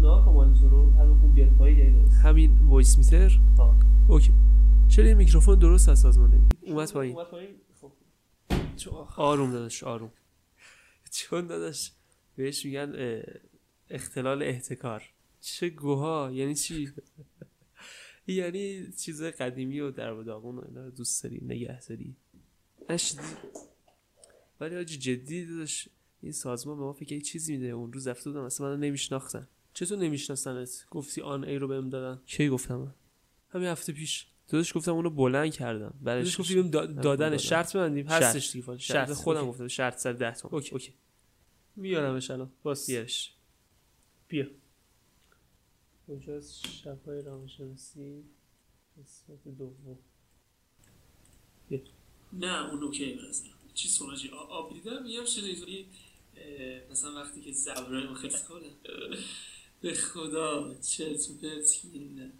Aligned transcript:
تو 0.00 0.68
رو 0.68 0.90
همین 0.90 1.18
خوب 1.20 1.34
بیاد 1.34 1.48
پایین 1.58 2.08
همین 2.08 2.58
وایس 2.68 2.98
میتر. 2.98 3.38
اوکی. 4.08 4.32
چرا 4.88 5.04
این 5.04 5.16
میکروفون 5.16 5.58
درست 5.58 5.88
از 5.88 6.00
سازمان 6.00 6.30
نمیگی 6.30 6.56
اومد 6.72 6.92
پایین. 6.92 7.16
اومد 7.16 7.30
پایین؟ 7.30 7.50
خب. 7.80 7.92
آروم 9.16 9.52
داداش 9.52 9.82
آروم. 9.82 10.12
چون 11.10 11.46
داداش 11.46 11.92
بهش 12.36 12.64
میگن 12.64 12.92
اختلال 13.90 14.42
احتکار. 14.42 15.02
چه 15.40 15.70
گوها؟ 15.70 16.30
یعنی 16.32 16.54
چی؟ 16.54 16.92
یعنی 18.26 18.92
چیز 18.92 19.22
قدیمی 19.22 19.80
و 19.80 19.90
در 19.90 20.12
و 20.12 20.22
داغون 20.22 20.58
و 20.58 20.62
اینا 20.68 20.84
رو 20.84 20.90
دوست 20.90 21.24
داری 21.24 21.40
نگه 21.44 21.80
داری. 21.88 22.16
ولی 24.60 24.76
آجی 24.76 24.98
جدی 24.98 25.46
داداش 25.46 25.88
این 26.22 26.32
سازمان 26.32 26.76
به 26.76 26.82
ما 26.82 26.92
فکر 26.92 27.20
چیزی 27.20 27.56
میده. 27.56 27.68
اون 27.68 27.92
روز 27.92 28.06
رفته 28.06 28.30
بودم 28.30 28.42
اصلا 28.42 28.66
من 28.66 28.80
نمیشناختن. 28.80 29.48
چطور 29.74 29.98
نمیشناسنت؟ 29.98 30.86
گفتی 30.90 31.20
آن 31.20 31.44
ای 31.44 31.56
رو 31.58 31.68
بهم 31.68 31.90
دادن. 31.90 32.22
کی 32.26 32.48
گفتم؟ 32.48 32.94
همین 33.50 33.68
هفته 33.68 33.92
پیش. 33.92 34.26
داداش 34.48 34.76
گفتم 34.76 34.92
اونو 34.92 35.10
بلند 35.10 35.52
کردم. 35.54 35.94
بعدش 36.00 36.40
گفتی 36.40 36.54
بهم 36.54 36.70
دا- 36.70 37.02
دادن 37.02 37.36
شرط 37.36 37.76
ببندیم. 37.76 38.08
شرط. 38.08 38.22
هستش 38.22 38.50
دیگه. 38.52 38.66
شرط. 38.78 38.78
شرط. 39.08 39.12
خودم 39.12 39.40
اوکی. 39.40 39.48
گفتم 39.50 39.68
شرط 39.68 39.98
سر 39.98 40.12
10 40.12 40.34
تومن. 40.34 40.54
اوکی. 40.54 40.72
اوکی. 40.72 40.92
میارمش 41.76 42.30
الان. 42.30 42.50
باس 42.62 42.86
بیارش. 42.90 43.32
بیا. 44.28 44.46
کجاست 46.08 46.66
شبهای 46.66 47.22
روانشناسی. 47.22 48.24
قسمت 49.02 49.48
دوم. 49.58 49.98
نه 52.32 52.70
اون 52.70 52.82
اوکی 52.82 53.14
نظرم. 53.28 53.50
چی 53.74 53.88
سوناجی 53.88 54.28
آب 54.28 54.72
دیدم؟ 54.74 55.02
میگم 55.02 55.24
شنیدی 55.24 55.86
مثلا 56.90 57.14
وقتی 57.14 57.40
که 57.40 57.52
زبرای 57.52 58.14
خیلی 58.14 58.34
کنه 58.48 58.70
به 59.82 59.94
خدا 59.94 60.74
چرت 60.74 61.30
و 61.30 61.34
پرت 61.42 61.84
نه 62.16 62.30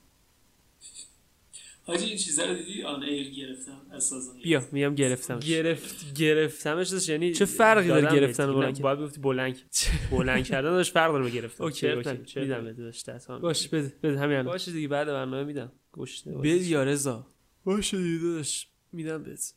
حاجی 1.86 2.04
این 2.04 2.16
چیزا 2.16 2.44
رو 2.44 2.54
دیدی؟ 2.54 2.82
آن 2.82 3.02
ایر 3.02 3.30
گرفتم 3.30 3.80
از 3.90 4.04
سازمان 4.04 4.42
بیا 4.42 4.68
میام 4.72 4.94
گرفتمش. 4.94 5.46
گرفت 5.46 6.14
گرفتمش 6.14 6.88
داشت 6.88 7.08
یعنی 7.08 7.32
چه 7.32 7.44
فرقی 7.44 7.88
داره 7.88 8.12
گرفتن 8.20 8.48
و. 8.48 8.54
بلند 8.54 8.80
باید 8.80 8.98
گفتی 8.98 9.20
بلند 9.20 9.60
بلند 10.10 10.44
کردن 10.44 10.70
داشت 10.70 10.92
فرق 10.92 11.12
داره 11.12 11.24
به 11.24 11.30
گرفتن. 11.30 11.64
اوکی، 11.64 11.88
اوکی، 11.88 12.40
میدم. 12.40 12.72
داشت 12.72 13.10
باش 13.28 13.68
بده 13.68 13.92
بده 14.02 14.18
همین 14.18 14.36
الان. 14.36 14.52
باشه 14.52 14.72
دیگه 14.72 14.88
بعد 14.88 15.06
برنامه 15.06 15.44
میدم. 15.44 15.72
گوشت 15.92 16.28
بده 16.28 16.48
یا 16.48 16.84
رضا. 16.84 17.26
باشه 17.64 17.96
دیگه 17.96 18.24
داداش. 18.24 18.68
میدم 18.92 19.22
بهت. 19.22 19.54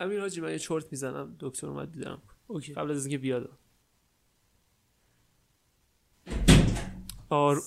امیر 0.00 0.20
حاجی 0.20 0.40
من 0.40 0.52
یه 0.52 0.58
چرت 0.58 0.86
می‌زنم. 0.90 1.36
دکتر 1.40 1.66
اومد 1.66 1.92
دیدم. 1.92 2.22
اوکی. 2.46 2.72
قبل 2.72 2.90
از 2.90 3.06
اینکه 3.06 3.18
بیاد. 3.18 3.58
آر 7.28 7.62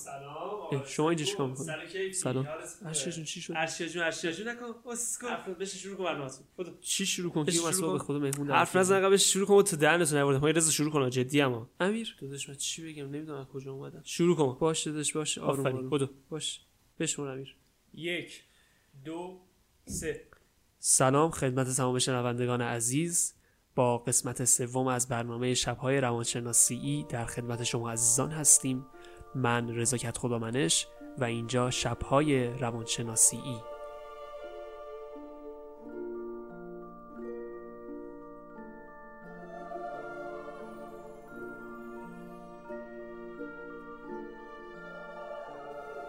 اه، 0.72 0.88
شما 0.88 1.10
اینجا 1.10 1.24
چیکار 1.24 1.48
می‌کنی؟ 1.48 2.12
سلام. 2.12 2.48
ارشیا 2.84 3.12
جون 3.12 3.24
چی 3.24 3.40
شد؟ 3.40 3.52
ارشیا 3.56 3.88
جون 3.88 4.02
ارشیا 4.02 4.32
جون. 4.32 4.48
نکن. 4.48 4.90
اسکو 4.90 5.26
بشه 5.60 5.78
شروع 5.78 5.96
کن 5.96 6.04
برنامه 6.04 6.30
بدو 6.58 6.70
چی 6.80 7.06
شروع 7.06 7.32
کن؟ 7.32 7.50
شروع 7.50 7.68
مسئله 7.68 7.92
به. 7.92 7.98
خود 7.98 8.16
مهمون 8.16 8.50
حرف 8.50 8.76
نزن 8.76 9.02
قبلش 9.02 9.32
شروع 9.32 9.46
کن. 9.46 9.62
تو 9.62 9.76
دهنتون 9.76 10.18
نبردم 10.18 10.40
های 10.40 10.52
رضا 10.52 10.70
شروع 10.70 10.92
کن 10.92 11.10
جدی 11.10 11.40
اما. 11.40 11.70
امیر. 11.80 12.16
داداش 12.20 12.48
من 12.48 12.54
چی 12.54 12.92
بگم؟ 12.92 13.06
نمی‌دونم 13.06 13.38
از 13.40 13.46
کجا 13.46 13.72
اومدم. 13.72 14.00
شروع 14.04 14.36
کن. 14.36 14.56
باشه 14.60 14.90
داداش 14.90 15.12
باشه. 15.12 15.40
آروم 15.40 15.60
آفرین. 15.60 15.76
آروم. 15.76 15.90
بدو. 15.90 16.08
باش 16.30 16.60
بشمون 17.00 17.28
امیر. 17.28 17.56
یک 17.94 18.42
دو 19.04 19.40
سه. 19.84 20.26
سلام 20.78 21.30
خدمت 21.30 21.76
تمام 21.76 21.98
شنوندگان 21.98 22.62
عزیز. 22.62 23.34
با 23.74 23.98
قسمت 23.98 24.44
سوم 24.44 24.86
از 24.86 25.08
برنامه 25.08 25.54
شبهای 25.54 26.00
روانشناسی 26.00 26.74
ای 26.74 27.04
در 27.08 27.26
خدمت 27.26 27.64
شما 27.64 27.90
عزیزان 27.90 28.30
هستیم. 28.30 28.86
من 29.34 29.76
رضا 29.76 29.96
خدا 29.98 30.38
منش 30.38 30.86
و 31.18 31.24
اینجا 31.24 31.70
شبهای 31.70 32.46
روانشناسی. 32.46 33.36
ای 33.36 33.60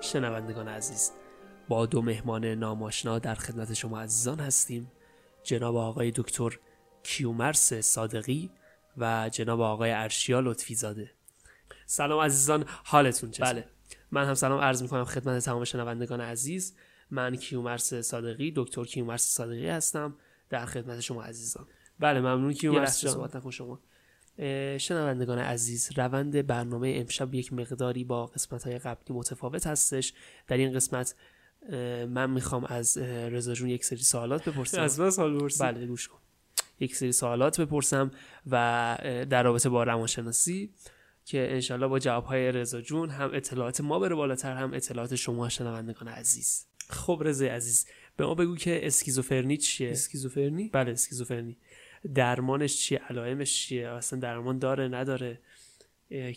شنوندگان 0.02 0.68
عزیز 0.68 1.12
با 1.68 1.86
دو 1.86 2.02
مهمان 2.02 2.46
ناماشنا 2.46 3.20
در 3.20 3.36
خدمت 3.36 3.74
شما 3.74 4.02
عزیزان 4.02 4.40
هستیم. 4.40 4.92
جناب 5.44 5.76
آقای 5.76 6.12
دکتر 6.16 6.60
کیومرس 7.04 7.74
صادقی 7.74 8.50
و 8.98 9.30
جناب 9.30 9.62
آقای 9.62 9.92
ارشیا 9.92 10.40
لطفی 10.40 10.76
زاده 10.76 11.12
سلام 11.92 12.20
عزیزان 12.20 12.66
حالتون 12.68 13.32
چطور؟ 13.32 13.54
بله. 13.54 13.68
من 14.12 14.26
هم 14.26 14.34
سلام 14.34 14.60
عرض 14.60 14.82
می‌کنم 14.82 15.04
خدمت 15.04 15.44
تمام 15.44 15.64
شنوندگان 15.64 16.22
عزیز. 16.22 16.76
من 17.10 17.36
کیومرس 17.36 17.94
صادقی 17.94 18.54
دکتر 18.56 18.84
کیومرس 18.84 19.28
صادقی 19.28 19.68
هستم 19.68 20.16
در 20.50 20.66
خدمت 20.66 21.00
شما 21.00 21.24
عزیزان. 21.24 21.68
بله 22.00 22.20
ممنون 22.20 22.54
کیومرس 22.54 23.02
جان. 23.02 23.14
صحبت 23.14 23.36
نکن 23.36 23.52
شما. 23.52 23.80
شنوندگان 24.78 25.40
عزیز 25.40 25.90
روند 25.98 26.48
برنامه 26.48 26.94
امشب 26.96 27.34
یک 27.34 27.54
مقداری 27.54 28.04
با 28.04 28.26
قسمت 28.26 28.64
های 28.64 28.80
قبلی 28.80 29.16
متفاوت 29.18 29.68
هستش. 29.68 30.14
در 30.48 30.58
این 30.58 30.74
قسمت 30.74 31.16
من 32.10 32.30
می‌خوام 32.30 32.66
از 32.66 32.98
رضا 32.98 33.54
جون 33.54 33.70
یک 33.70 33.86
سری 33.86 33.98
سوالات 33.98 34.50
بپرسم. 34.50 34.82
از 34.82 35.00
من 35.00 35.10
سال 35.10 35.40
برسی. 35.40 35.64
بله 35.64 35.86
گوش 35.86 36.08
کن. 36.08 36.20
یک 36.80 36.96
سری 36.96 37.12
سوالات 37.12 37.62
بپرسم 37.62 38.12
و 38.52 38.98
در 39.30 39.44
رابطه 39.44 39.70
با 39.70 39.84
روانشناسی. 39.84 40.74
که 41.26 41.52
انشالله 41.52 41.88
با 41.88 42.00
جوابهای 42.00 42.52
رضا 42.52 42.82
جون 42.82 43.10
هم 43.10 43.32
اطلاعات 43.34 43.82
ما 43.82 44.00
بره 44.00 44.16
بالاتر 44.16 44.56
هم 44.56 44.74
اطلاعات 44.74 45.16
شما 45.16 45.50
شنوندگان 45.50 46.08
عزیز. 46.08 46.66
خب 46.90 47.22
رضا 47.26 47.46
عزیز 47.46 47.88
به 48.18 48.26
ما 48.26 48.36
بگو 48.36 48.56
که 48.56 48.88
اسکیزوفرنی 48.88 49.58
چیه؟ 49.58 49.92
اسکیزوفرنی؟ 49.92 50.70
بله 50.74 50.92
اسکیزوفرنی. 50.92 51.58
درمانش 52.14 52.78
چیه؟ 52.78 53.00
علائمش 53.10 53.68
چیه؟ 53.68 53.90
اصلا 53.90 54.20
درمان 54.20 54.60
داره 54.60 54.88
نداره؟ 54.88 55.40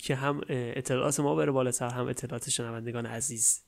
که 0.03 0.15
هم 0.15 0.41
اطلاعات 0.49 1.21
ما 1.21 1.35
بره 1.35 1.53
بالاتر 1.53 1.89
هم 1.89 2.07
اطلاعات 2.07 2.51
شنوندگان 2.51 3.07
عزیز. 3.07 3.61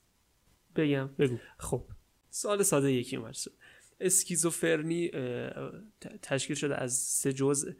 بگم. 0.76 1.10
بگو. 1.18 1.36
خب. 1.58 1.84
سوال 2.30 2.62
ساده 2.62 2.92
یکی 2.92 3.16
اومد. 3.16 3.32
شد 3.32 3.52
اسکیزوفرنی 4.00 5.10
تشکیل 6.22 6.56
شده 6.56 6.76
از 6.76 6.92
سه 6.92 7.32
جزء 7.32 7.70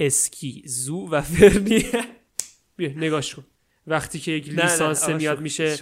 اسکی 0.00 0.62
زو 0.66 1.08
و 1.10 1.20
فرنی. 1.20 1.84
بیا 2.76 2.90
نگاش 2.96 3.34
کن. 3.34 3.44
وقتی 3.86 4.18
که 4.18 4.32
یک 4.32 4.48
لیسانس 4.48 5.08
میاد 5.08 5.40
میشه. 5.40 5.78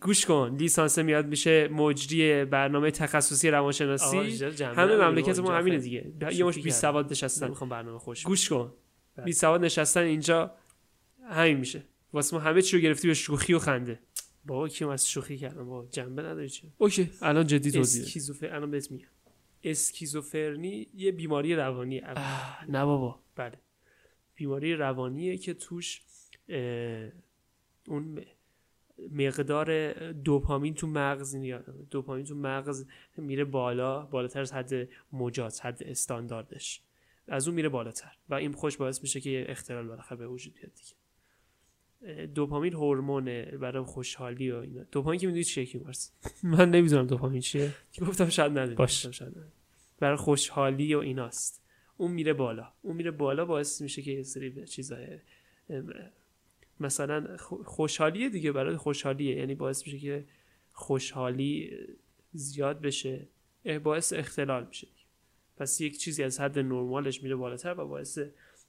گوش 0.00 0.26
کن. 0.26 0.56
لیسانس 0.58 0.98
میاد 0.98 1.26
میشه 1.26 1.68
مجری 1.68 2.44
برنامه 2.44 2.90
تخصصی 2.90 3.50
روانشناسی. 3.50 4.44
همه 4.62 4.96
مملکت 4.96 5.38
ما 5.38 5.52
همینه. 5.52 5.78
دیگه. 5.78 6.12
یه 6.32 6.44
مش 6.44 6.58
بی. 6.58 6.70
سواد 6.70 7.10
نشستن. 7.10 7.46
نمی‌خوام 7.46 7.70
برنامه 7.70 7.98
خوش 7.98 8.22
گوش 8.22 8.48
کن. 8.48 8.72
بله. 9.16 9.24
بی 9.24 9.32
سواد 9.32 9.64
نشستن 9.64 10.00
اینجا. 10.00 10.54
همین 11.30 11.56
میشه. 11.56 11.82
واسه 12.12 12.36
ما 12.36 12.42
همه 12.42 12.62
چی 12.62 12.76
رو 12.76 12.82
گرفتی 12.82 13.08
به 13.08 13.14
شوخی 13.14 13.54
و 13.54 13.58
خنده. 13.58 13.98
بابا 14.46 14.68
کیم 14.68 14.88
از 14.88 15.08
شوخی 15.08 15.38
کردم؟ 15.38 15.64
بابا 15.64 15.88
جنبه 15.90 16.22
نداری 16.22 16.48
چه 16.48 16.62
اوکی 16.78 17.10
الان 17.22 17.46
جدی 17.46 17.70
توضیح. 17.70 18.02
اسکیزوفر 18.02 18.54
الان 18.54 18.70
بهت 18.70 18.90
میگم. 18.90 19.06
اسکیزوفرنی 19.64 20.88
یه 20.94 21.12
بیماری 21.12 21.54
روانیه. 21.54 22.04
نه 22.68 22.84
بابا. 22.84 23.20
بله. 23.36 23.58
بیماری 24.34 24.74
روانیه 24.74 25.36
که 25.36 25.54
توش 25.54 26.00
اون 27.88 28.24
مقدار 29.10 29.92
دوپامین 30.12 30.74
تو 30.74 30.86
مغز 30.86 31.36
دوپامین 31.90 32.24
تو 32.24 32.34
مغز 32.34 32.86
میره 33.16 33.44
بالا 33.44 34.02
بالاتر 34.02 34.40
از 34.40 34.52
حد 34.52 34.88
مجاز 35.12 35.60
حد 35.60 35.82
استانداردش. 35.82 36.82
از 37.28 37.48
اون 37.48 37.54
میره 37.54 37.68
بالاتر 37.68 38.12
و 38.28 38.34
این 38.34 38.52
خوش 38.52 38.76
باعث 38.76 39.02
میشه 39.02 39.20
که 39.20 39.30
یه 39.30 39.46
اختلال 39.48 39.86
بالاخره 39.86 40.18
به 40.18 40.28
وجود 40.28 40.54
بیاد 40.54 40.72
دیگه. 40.74 42.26
دوپامین 42.26 42.72
هورمونه 42.72 43.44
برای 43.44 43.84
خوشحالی 43.84 44.50
و 44.50 44.56
اینا. 44.56 44.82
دوپامین 44.92 45.20
که 45.20 45.26
می‌دونی 45.26 45.44
چیه 45.44 45.66
کی 45.66 45.78
من 46.42 46.70
نمی‌دونم 46.70 47.06
دوپامین 47.06 47.40
چیه. 47.40 47.74
گفتم 48.00 48.28
شاید 48.28 48.52
ندونی. 48.52 48.74
باش. 48.74 48.98
گفتم 48.98 49.10
شاید 49.10 49.30
ندونی. 49.30 49.52
برای 49.98 50.16
خوشحالی 50.16 50.94
و 50.94 50.98
ایناست. 50.98 51.64
اون 51.96 52.12
میره 52.12 52.32
بالا. 52.32 52.72
اون 52.82 52.96
میره 52.96 53.10
بالا 53.10 53.44
باعث 53.44 53.80
میشه 53.80 54.02
که 54.02 54.10
یه 54.10 54.22
سری 54.22 54.66
چیزای 54.66 55.18
مثلا 56.80 57.36
خو- 57.36 57.62
خوشحالیه 57.64 58.28
دیگه 58.28 58.52
برای 58.52 58.76
خوشحالیه. 58.76 59.36
یعنی 59.36 59.54
باعث 59.54 59.86
میشه 59.86 59.98
که 59.98 60.24
خوشحالی 60.72 61.70
زیاد 62.32 62.80
بشه 62.80 63.28
باعث 63.82 64.12
اختلال 64.12 64.66
میشه. 64.66 64.88
پس 65.56 65.80
یک 65.80 65.98
چیزی 65.98 66.22
از 66.22 66.40
حد 66.40 66.58
نرمالش 66.58 67.22
میره 67.22 67.36
بالاتر 67.36 67.80
و 67.80 67.88
باعث 67.88 68.18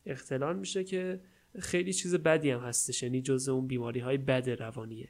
اختلال 0.06 0.56
میشه 0.56 0.84
که 0.84 1.20
خیلی 1.60 1.94
چیز 1.94 2.16
بدی 2.16 2.50
هم 2.52 2.60
هستش. 2.60 3.04
یعنی 3.04 3.22
جز 3.22 3.50
اون 3.50 3.68
بیماری 3.68 4.00
های 4.00 4.18
بد 4.18 4.50
روانیه 4.50 5.10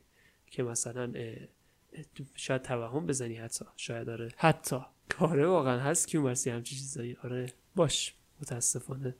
که 0.51 0.63
مثلا 0.63 1.13
شاید 2.35 2.61
توهم 2.61 3.05
بزنی 3.05 3.35
حتی. 3.35 3.65
شاید 3.77 4.07
داره 4.07 4.29
حتی. 4.37 4.77
آره 5.19 5.47
واقعا 5.47 5.79
هست 5.79 6.07
کیومرسی 6.07 6.49
همچی 6.49 6.75
چیزایی. 6.75 7.17
آره. 7.23 7.53
باش. 7.75 8.15
متاسفانه. 8.41 9.15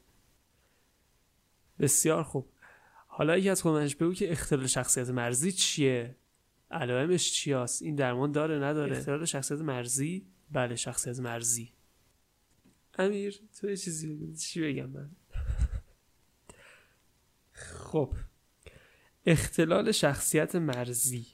بسیار 1.80 2.24
خوب. 2.24 2.46
حالا 3.20 3.38
یکی 3.38 3.50
از 3.50 3.62
خودمنش 3.62 3.96
بگو 3.96 4.14
که 4.14 4.32
اختلال 4.32 4.68
شخصیت 4.68 5.10
مرزی 5.10 5.52
چیه؟ 5.52 6.16
علائمش 6.72 7.32
چی 7.32 7.54
هست؟ 7.54 7.82
این 7.82 7.96
درمان 7.96 8.32
داره 8.32 8.60
نداره؟ 8.60 8.98
اختلال 8.98 9.26
شخصیت 9.26 9.60
مرزی؟ 9.60 10.28
بله 10.52 10.76
شخصیت 10.76 11.20
مرزی. 11.20 11.74
امیر 12.98 13.40
تو 13.60 13.70
یه 13.70 13.78
چیزی 13.78 14.16
بگو. 14.16 14.34
چی 14.36 14.62
بگم 14.62 14.90
من؟ 14.90 15.10
خب. 17.52 18.14
اختلال 19.26 19.92
شخصیت 19.92 20.56
مرزی. 20.56 21.28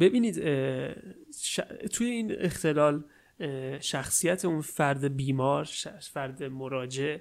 ببینید 0.00 0.34
توی 1.92 2.06
این 2.06 2.32
اختلال 2.38 3.04
شخصیت 3.80 4.44
اون 4.44 4.60
فرد 4.60 5.16
بیمار 5.16 5.64
فرد 6.00 6.42
مراجع 6.42 7.18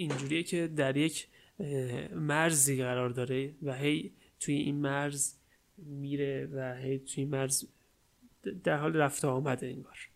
اینجوریه 0.00 0.42
که 0.42 0.66
در 0.66 0.96
یک 0.96 1.28
مرزی 2.14 2.82
قرار 2.82 3.10
داره 3.10 3.54
و 3.62 3.74
هی 3.74 4.12
توی 4.40 4.54
این 4.54 4.76
مرز 4.76 5.34
میره 5.78 6.48
و 6.52 6.74
هی 6.74 6.98
توی 6.98 7.24
مرز 7.24 7.64
در 8.64 8.76
حال 8.76 8.96
رفت 8.96 9.24
آمده 9.24 9.66
انگار. 9.66 10.08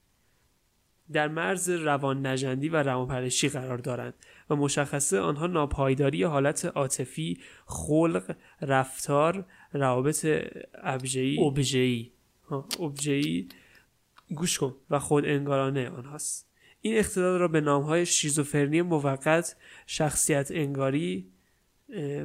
در 1.13 1.29
مرز 1.29 1.71
روان 1.71 2.27
نجندی 2.27 2.69
و 2.69 2.83
روانپرشی 2.83 3.49
قرار 3.49 3.79
دارند 3.79 4.15
و 4.51 4.57
مشخصه 4.57 5.21
آنها 5.21 5.47
ناپایداری 5.47 6.23
حالت 6.23 6.65
عاطفی 6.65 7.39
خلق 7.67 8.37
رفتار 8.61 9.47
روابط 9.73 10.27
ابژه‌ای 10.75 11.45
ابژه‌ای. 11.45 12.13
ابژه‌ای. 12.81 13.49
گوش 14.35 14.59
کن 14.59 14.75
و 14.91 14.99
خود 14.99 15.25
انگارانه 15.25 15.89
آنهاست. 15.89 16.54
این 16.87 16.99
اختلال 16.99 17.39
را 17.39 17.49
به 17.49 17.61
نامهای 17.61 18.07
شیزوفرنی 18.07 18.83
موقت 18.83 19.57
شخصیت 19.87 20.51
انگاری 20.51 21.33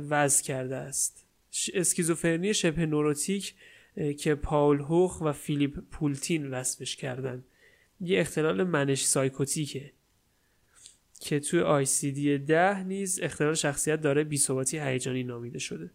وضع 0.09 0.43
کرده 0.43 0.75
است. 0.75 1.25
اسکیزوفرنی 1.73 2.53
شبه 2.53 2.85
نوروتیک 2.85 3.55
که 4.17 4.35
پاول 4.35 4.79
هوخ 4.79 5.21
و 5.21 5.33
فیلیپ 5.33 5.79
پولتین 5.91 6.47
وصفش 6.51 6.95
کردند. 6.95 7.45
یه 8.01 8.19
اختلال 8.19 8.63
منش 8.63 9.05
سایکوتیکه. 9.05 9.91
که 11.19 11.39
توی 11.39 11.59
آی 11.59 11.85
سی 11.85 12.11
دی 12.11 12.37
ده 12.37 12.83
نیز 12.83 13.19
اختلال 13.19 13.53
شخصیت 13.53 14.01
داره 14.01 14.23
بیثباتی 14.23 14.79
هیجانی 14.79 15.23
نامیده 15.23 15.59
شده. 15.59 15.91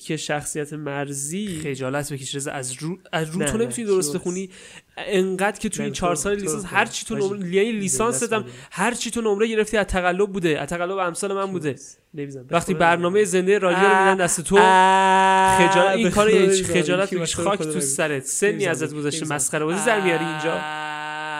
که 0.00 0.16
شخصیت 0.16 0.72
مرزی 0.72 1.60
خجالت 1.62 2.12
بکش 2.12 2.46
از 2.46 2.72
رو 2.72 2.98
از 3.12 3.30
رو 3.30 3.44
تو 3.44 3.58
نمی‌تونی 3.58 3.86
درست 3.86 4.16
بخونی. 4.16 4.50
انقدر 4.96 5.58
که 5.58 5.68
توی 5.68 5.84
این 5.84 5.92
چهار 5.92 6.14
سال 6.14 6.34
لیسانس 6.36 6.64
هر 6.66 6.86
چی 6.86 7.06
تو 7.06 7.16
نمره 7.16 7.54
یعنی 7.54 7.72
لیسانس 7.72 8.20
دادم 8.20 8.44
هر 8.70 8.94
چی 8.94 9.10
تو 9.10 9.20
نمره 9.20 9.48
گرفتی 9.48 9.76
از 9.76 9.86
تقلب 9.86 10.32
بوده. 10.32 10.60
از 10.60 10.68
تقلب 10.68 10.98
امثال 10.98 11.32
من 11.32 11.52
بوده. 11.52 11.76
وقتی 12.50 12.74
برنامه 12.74 13.24
زنده 13.24 13.58
رادیو 13.58 13.88
رو 13.88 13.98
میدن 13.98 14.16
دست 14.16 14.40
تو 14.40 14.56
خجالت 14.56 15.96
این 15.96 16.10
کار 16.10 16.48
خجالت 16.48 17.14
بکش 17.14 17.36
خاک 17.36 17.62
تو 17.62 17.80
سرت. 17.80 18.24
سنی 18.24 18.66
ازت 18.66 18.94
گذشته 18.94 19.26
مسخره 19.26 19.64
بازی 19.64 19.86
در 19.86 20.00
میاری 20.00 20.24
اینجا. 20.24 20.60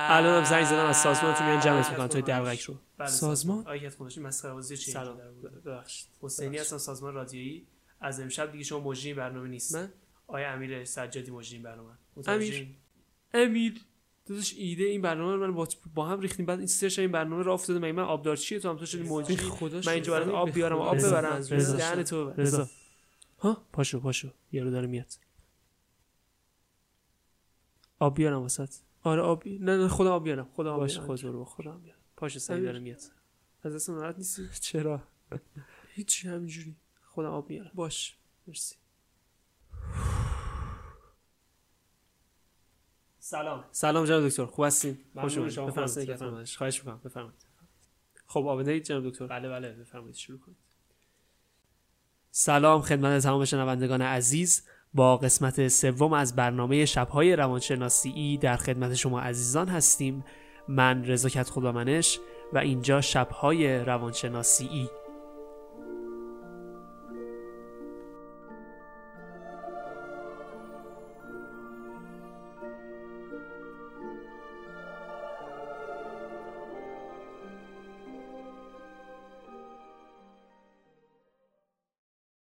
الان 0.08 0.38
هم 0.38 0.44
زنگ 0.44 0.64
زدم 0.64 0.86
از 0.86 0.96
سازمان 0.96 1.34
تو 1.34 1.44
میان 1.44 1.60
جمعت 1.60 1.90
می‌کنن. 1.90 2.08
توی 2.08 2.22
دلغک 2.22 2.60
رو. 2.60 2.74
سازمان؟ 3.06 3.66
آیت 3.66 3.94
خودش 3.94 4.18
مسخره 4.18 4.52
بازی 4.52 4.76
چی 4.76 4.90
سلام. 4.90 5.16
ببخشید. 5.66 6.08
حسینی 6.22 6.58
هستم 6.58 6.78
سازمان 6.78 7.14
رادیویی. 7.14 7.66
از 8.02 8.20
امشب 8.20 8.52
دیگه 8.52 8.64
شما 8.64 8.80
مجری 8.80 9.14
برنامه 9.14 9.48
نیست. 9.48 9.74
من؟ 9.76 9.92
آیا 10.26 10.52
امیر 10.52 10.84
سجادی 10.84 11.30
مجری 11.30 11.58
برنامه. 11.58 11.92
امیر. 12.26 12.66
امیر. 13.34 13.80
داداش 14.26 14.54
ایده 14.58 14.84
این 14.84 15.02
برنامه 15.02 15.34
رو 15.36 15.46
من 15.46 15.54
با, 15.54 15.68
با 15.94 16.06
هم 16.06 16.20
ریختیم. 16.20 16.46
بعد 16.46 16.58
این 16.58 16.66
سرچ 16.66 16.98
این 16.98 17.12
برنامه 17.12 17.42
رو 17.42 17.52
افتاده 17.52 17.78
من 17.78 17.92
من 17.92 18.02
آبدارچیه 18.02 18.58
تو 18.58 18.68
هم 18.68 18.76
تو 18.76 18.86
شدی 18.86 19.02
مجری. 19.02 19.36
من 19.86 19.92
اینجا 19.92 20.12
برات 20.12 20.28
آب 20.28 20.50
بیارم 20.50 20.78
آب 20.78 20.96
ببرم. 20.98 21.40
دهن 21.40 22.02
تو 22.02 22.30
رضا. 22.30 22.68
ها؟ 23.38 23.66
پاشو 23.72 24.00
پاشو. 24.00 24.28
یارو 24.52 24.70
داره 24.70 24.86
میاد. 24.86 25.12
آب 27.98 28.16
بیارم 28.16 28.40
واسط 28.42 28.74
آره 29.02 29.22
آب 29.22 29.48
نه 29.48 29.76
نه 29.76 29.88
خودم 29.88 30.10
آب 30.10 30.24
بیارم. 30.24 30.44
خودم 30.44 30.76
باشه 30.76 31.00
خود 31.00 31.24
رو 31.24 31.44
خودم 31.44 31.80
بیارم 31.80 31.98
پاشو 32.16 32.38
سعی 32.38 32.60
داره 32.62 32.78
میاد. 32.78 33.00
از 33.62 33.74
دست 33.74 33.90
ناراحت 33.90 34.18
نیستی؟ 34.18 34.42
چرا؟ 34.60 35.02
هیچ 35.94 36.26
همینجوری. 36.26 36.76
خودم 37.14 37.30
آب 37.30 37.50
میارم 37.50 37.70
باش. 37.74 38.16
مرسی. 38.46 38.76
سلام. 43.18 43.64
سلام 43.70 44.04
جناب 44.04 44.28
دکتر. 44.28 44.46
خوب 44.46 44.64
هستین؟ 44.64 44.98
خوش 45.20 45.38
اومدید 45.38 46.10
بفرمایید. 46.10 46.48
خواهش 46.48 46.78
می‌کنم. 46.78 47.00
بفرمایید. 47.04 47.46
خب 48.26 48.46
آماده 48.46 48.72
اید 48.72 48.84
جناب 48.84 49.08
دکتر؟ 49.08 49.26
بله 49.26 49.48
بله. 49.48 49.72
بفرمایید. 49.72 50.14
شروع 50.14 50.38
کنید. 50.38 50.56
سلام 52.30 52.82
خدمت 52.82 53.22
تمام 53.22 53.44
شنوندگان 53.44 54.02
عزیز. 54.02 54.66
با 54.94 55.16
قسمت 55.16 55.68
سوم 55.68 56.12
از 56.12 56.36
برنامه 56.36 56.84
شبهای 56.84 57.36
روانشناسی 57.36 58.38
در 58.38 58.56
خدمت 58.56 58.94
شما 58.94 59.20
عزیزان 59.20 59.68
هستیم. 59.68 60.24
من 60.68 61.04
رضا 61.04 61.28
کت 61.28 61.50
خدا 61.50 61.72
منش 61.72 62.18
و 62.52 62.58
اینجا 62.58 63.00
شبهای 63.00 63.78
روانشناسی 63.78 64.66
ای. 64.66 65.01